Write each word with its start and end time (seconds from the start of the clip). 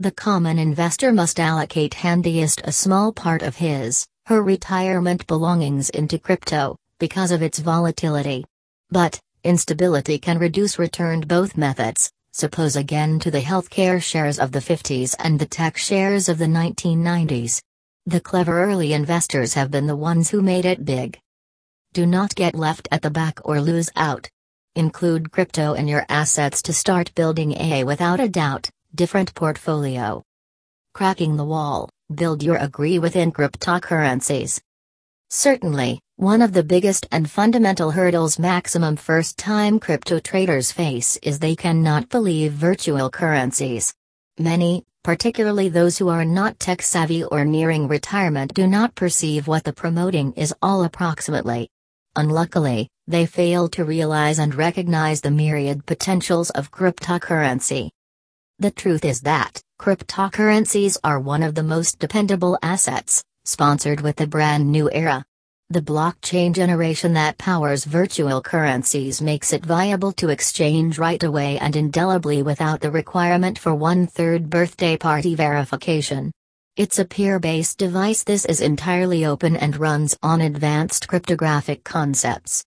The 0.00 0.10
common 0.10 0.58
investor 0.58 1.12
must 1.12 1.38
allocate 1.38 1.92
handiest 1.92 2.62
a 2.64 2.72
small 2.72 3.12
part 3.12 3.42
of 3.42 3.56
his, 3.56 4.06
her 4.24 4.42
retirement 4.42 5.26
belongings 5.26 5.90
into 5.90 6.18
crypto, 6.18 6.78
because 6.98 7.30
of 7.30 7.42
its 7.42 7.58
volatility. 7.58 8.46
But, 8.88 9.20
instability 9.44 10.18
can 10.18 10.38
reduce 10.38 10.78
returned 10.78 11.28
both 11.28 11.54
methods, 11.54 12.10
suppose 12.32 12.76
again 12.76 13.18
to 13.18 13.30
the 13.30 13.42
healthcare 13.42 14.02
shares 14.02 14.38
of 14.38 14.52
the 14.52 14.60
50s 14.60 15.14
and 15.18 15.38
the 15.38 15.44
tech 15.44 15.76
shares 15.76 16.30
of 16.30 16.38
the 16.38 16.46
1990s. 16.46 17.60
The 18.06 18.22
clever 18.22 18.58
early 18.64 18.94
investors 18.94 19.52
have 19.52 19.70
been 19.70 19.86
the 19.86 19.96
ones 19.96 20.30
who 20.30 20.40
made 20.40 20.64
it 20.64 20.86
big. 20.86 21.20
Do 21.92 22.06
not 22.06 22.34
get 22.34 22.54
left 22.54 22.88
at 22.90 23.02
the 23.02 23.10
back 23.10 23.38
or 23.44 23.60
lose 23.60 23.90
out. 23.96 24.30
Include 24.74 25.30
crypto 25.30 25.74
in 25.74 25.88
your 25.88 26.06
assets 26.08 26.62
to 26.62 26.72
start 26.72 27.14
building 27.14 27.52
a 27.60 27.84
without 27.84 28.18
a 28.18 28.30
doubt 28.30 28.70
different 28.94 29.34
portfolio. 29.34 30.22
Cracking 30.94 31.36
the 31.36 31.44
wall, 31.44 31.88
build 32.14 32.42
your 32.42 32.56
agree 32.56 32.98
within 32.98 33.30
cryptocurrencies. 33.32 34.60
Certainly, 35.30 36.00
one 36.16 36.42
of 36.42 36.52
the 36.52 36.64
biggest 36.64 37.06
and 37.12 37.30
fundamental 37.30 37.92
hurdles 37.92 38.38
maximum 38.38 38.96
first 38.96 39.38
time 39.38 39.78
crypto 39.78 40.18
traders 40.18 40.72
face 40.72 41.16
is 41.22 41.38
they 41.38 41.54
cannot 41.54 42.08
believe 42.08 42.52
virtual 42.52 43.08
currencies. 43.10 43.94
Many, 44.38 44.84
particularly 45.04 45.68
those 45.68 45.96
who 45.96 46.08
are 46.08 46.24
not 46.24 46.58
tech 46.58 46.82
savvy 46.82 47.22
or 47.22 47.44
nearing 47.44 47.86
retirement, 47.86 48.52
do 48.54 48.66
not 48.66 48.96
perceive 48.96 49.46
what 49.46 49.64
the 49.64 49.72
promoting 49.72 50.32
is 50.32 50.52
all 50.60 50.82
approximately. 50.82 51.70
Unluckily, 52.16 52.88
they 53.06 53.24
fail 53.24 53.68
to 53.68 53.84
realize 53.84 54.40
and 54.40 54.54
recognize 54.54 55.20
the 55.20 55.30
myriad 55.30 55.86
potentials 55.86 56.50
of 56.50 56.72
cryptocurrency. 56.72 57.90
The 58.60 58.70
truth 58.70 59.06
is 59.06 59.22
that, 59.22 59.62
cryptocurrencies 59.80 60.98
are 61.02 61.18
one 61.18 61.42
of 61.42 61.54
the 61.54 61.62
most 61.62 61.98
dependable 61.98 62.58
assets, 62.62 63.24
sponsored 63.46 64.02
with 64.02 64.16
the 64.16 64.26
brand 64.26 64.70
new 64.70 64.90
era. 64.92 65.24
The 65.70 65.80
blockchain 65.80 66.52
generation 66.52 67.14
that 67.14 67.38
powers 67.38 67.86
virtual 67.86 68.42
currencies 68.42 69.22
makes 69.22 69.54
it 69.54 69.64
viable 69.64 70.12
to 70.20 70.28
exchange 70.28 70.98
right 70.98 71.22
away 71.22 71.58
and 71.58 71.74
indelibly 71.74 72.42
without 72.42 72.82
the 72.82 72.90
requirement 72.90 73.58
for 73.58 73.74
one 73.74 74.06
third 74.06 74.50
birthday 74.50 74.94
party 74.98 75.34
verification. 75.34 76.30
It's 76.76 76.98
a 76.98 77.06
peer 77.06 77.40
based 77.40 77.78
device. 77.78 78.24
This 78.24 78.44
is 78.44 78.60
entirely 78.60 79.24
open 79.24 79.56
and 79.56 79.74
runs 79.78 80.18
on 80.22 80.42
advanced 80.42 81.08
cryptographic 81.08 81.82
concepts. 81.82 82.58